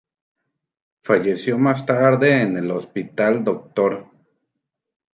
[1.03, 4.07] Falleció más tarde en el hospital "Dr.